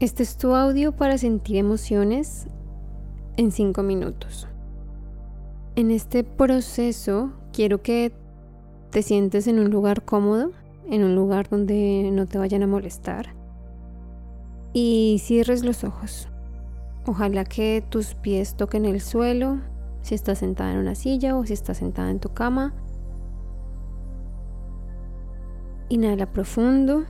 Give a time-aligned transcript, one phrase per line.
[0.00, 2.46] Este es tu audio para sentir emociones
[3.36, 4.46] en 5 minutos.
[5.74, 8.12] En este proceso quiero que
[8.90, 10.52] te sientes en un lugar cómodo,
[10.88, 13.34] en un lugar donde no te vayan a molestar
[14.72, 16.28] y cierres los ojos.
[17.04, 19.58] Ojalá que tus pies toquen el suelo,
[20.02, 22.72] si estás sentada en una silla o si estás sentada en tu cama.
[25.88, 27.04] Inhala profundo.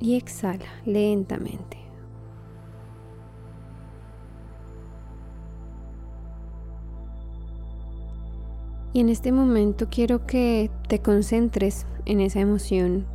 [0.00, 1.78] Y exhala lentamente.
[8.92, 13.06] Y en este momento quiero que te concentres en esa emoción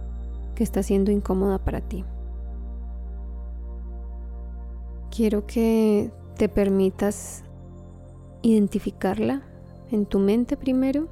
[0.56, 2.06] que está siendo incómoda para ti.
[5.12, 7.44] Quiero que te permitas
[8.42, 9.44] identificarla
[9.92, 11.10] en tu mente primero.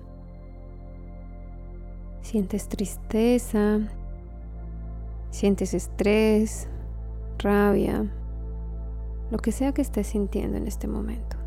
[2.22, 3.80] Sientes tristeza,
[5.34, 6.68] Sientes estrés,
[7.40, 8.06] rabia,
[9.32, 11.38] lo que sea que estés sintiendo en este momento.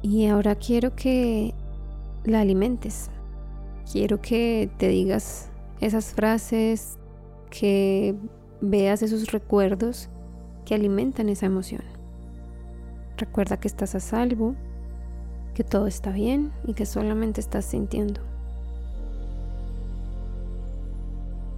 [0.00, 1.52] Y ahora quiero que
[2.24, 3.10] la alimentes.
[3.92, 5.50] Quiero que te digas
[5.82, 6.96] esas frases,
[7.50, 8.14] que
[8.62, 10.08] veas esos recuerdos
[10.64, 11.82] que alimentan esa emoción.
[13.18, 14.54] Recuerda que estás a salvo,
[15.52, 18.27] que todo está bien y que solamente estás sintiendo.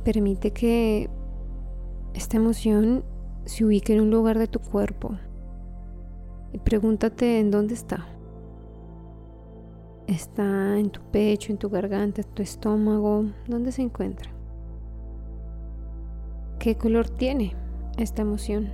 [0.04, 1.10] Permite que
[2.14, 3.04] esta emoción
[3.44, 5.16] se ubique en un lugar de tu cuerpo
[6.52, 8.06] y pregúntate en dónde está.
[10.06, 13.26] ¿Está en tu pecho, en tu garganta, en tu estómago?
[13.46, 14.30] ¿Dónde se encuentra?
[16.58, 17.54] ¿Qué color tiene
[17.96, 18.70] esta emoción?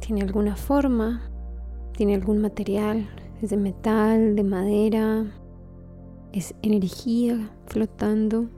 [0.00, 1.22] ¿Tiene alguna forma?
[1.92, 3.08] ¿Tiene algún material?
[3.40, 5.26] ¿Es de metal, de madera,
[6.36, 8.50] es energía flotando.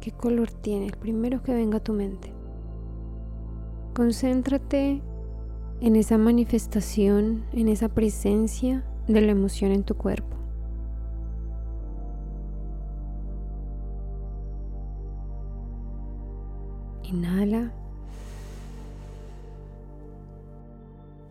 [0.00, 0.86] ¿Qué color tiene?
[0.86, 2.32] El primero que venga a tu mente.
[3.92, 5.02] Concéntrate
[5.80, 10.36] en esa manifestación, en esa presencia de la emoción en tu cuerpo.
[17.02, 17.72] Inhala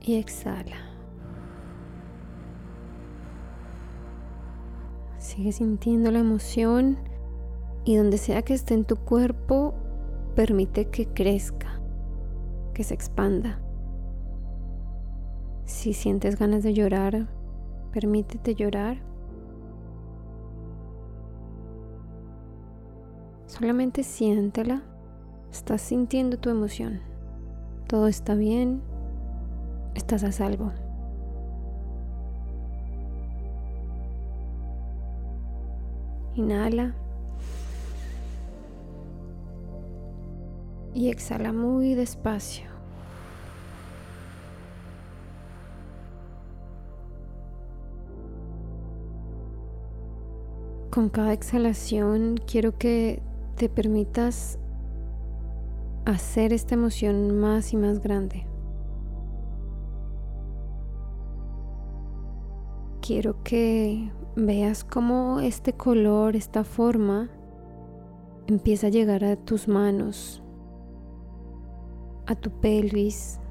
[0.01, 0.92] y exhala.
[5.33, 6.99] Sigue sintiendo la emoción
[7.85, 9.73] y donde sea que esté en tu cuerpo,
[10.35, 11.81] permite que crezca,
[12.75, 13.59] que se expanda.
[15.65, 17.29] Si sientes ganas de llorar,
[17.91, 19.01] permítete llorar.
[23.47, 24.83] Solamente siéntela.
[25.51, 27.01] Estás sintiendo tu emoción.
[27.87, 28.83] Todo está bien.
[29.95, 30.71] Estás a salvo.
[36.35, 36.95] Inhala.
[40.93, 42.73] Y exhala muy despacio.
[50.91, 53.23] Con cada exhalación quiero que
[53.55, 54.59] te permitas
[56.05, 58.52] hacer esta emoción más y más grande.
[63.05, 67.29] Quiero que veas cómo este color, esta forma,
[68.47, 70.41] empieza a llegar a tus manos,
[72.25, 73.41] a tu pelvis,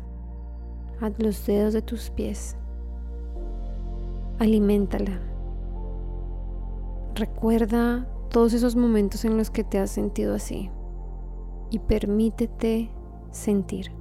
[1.02, 2.56] a los dedos de tus pies.
[4.38, 5.20] Aliméntala.
[7.14, 10.70] Recuerda todos esos momentos en los que te has sentido así
[11.68, 12.90] y permítete
[13.30, 13.92] sentir.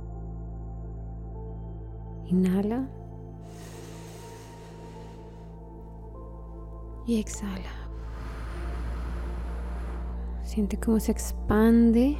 [2.27, 2.87] Inhala.
[7.11, 7.73] Y exhala.
[10.43, 12.17] Siente cómo se expande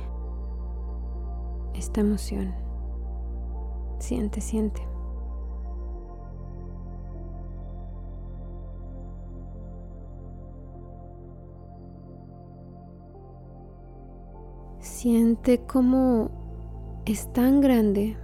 [1.73, 2.53] esta emoción.
[3.99, 4.81] Siente, siente.
[14.79, 16.31] Siente cómo
[17.05, 18.17] es tan grande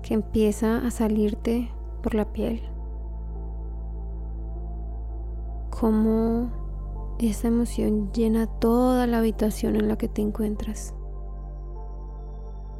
[0.00, 1.70] que empieza a salirte
[2.02, 2.71] por la piel
[5.82, 6.48] cómo
[7.18, 10.94] esa emoción llena toda la habitación en la que te encuentras.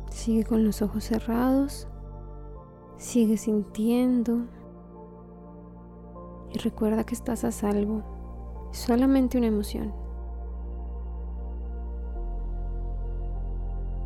[0.08, 1.88] Sigue con los ojos cerrados,
[2.98, 4.46] sigue sintiendo
[6.52, 8.04] y recuerda que estás a salvo.
[8.70, 9.92] Solamente una emoción.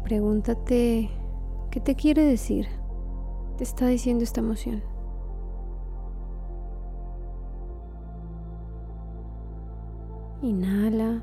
[0.04, 1.10] Pregúntate
[1.70, 2.66] qué te quiere decir,
[3.58, 4.95] te está diciendo esta emoción.
[10.42, 11.22] Inhala.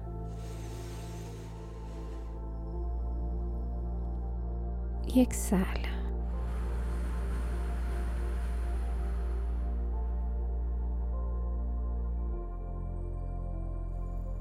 [5.08, 5.94] Y exhala.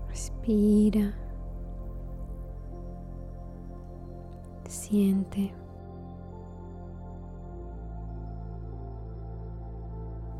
[0.08, 1.12] Respira.
[4.68, 5.52] Siente.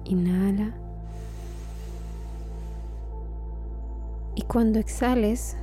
[0.05, 0.75] Inhala.
[4.53, 5.57] Cuando exhales,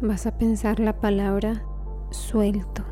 [0.00, 1.64] vas a pensar la palabra
[2.10, 2.84] suelto.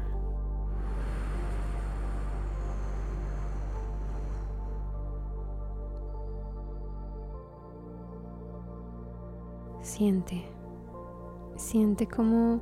[9.81, 10.43] Siente,
[11.55, 12.61] siente como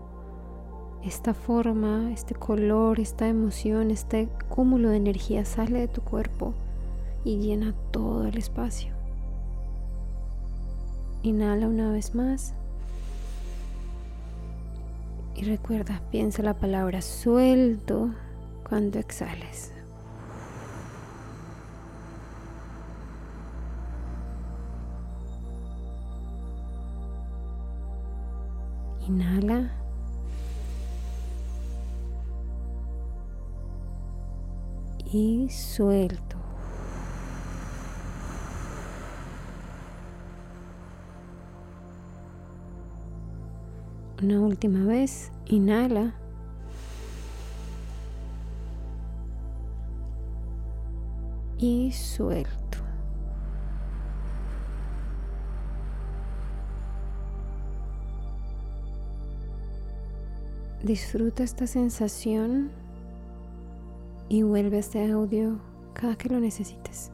[1.02, 6.52] esta forma, este color, esta emoción, este cúmulo de energía sale de tu cuerpo
[7.24, 8.92] y llena todo el espacio.
[11.22, 12.54] Inhala una vez más.
[15.34, 18.10] Y recuerda, piensa la palabra suelto
[18.68, 19.72] cuando exhales.
[29.08, 29.72] Inhala.
[35.04, 36.31] Y suelto.
[44.22, 46.14] Una última vez, inhala.
[51.58, 52.78] Y suelto.
[60.84, 62.70] Disfruta esta sensación
[64.28, 65.58] y vuelve a este audio
[65.94, 67.10] cada que lo necesites.